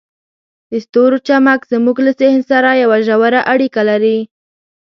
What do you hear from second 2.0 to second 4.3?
له ذهن سره یوه ژوره اړیکه لري.